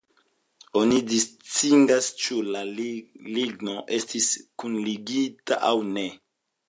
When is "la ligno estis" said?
2.55-4.31